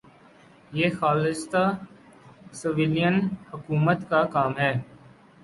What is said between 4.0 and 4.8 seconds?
کا کام ہے۔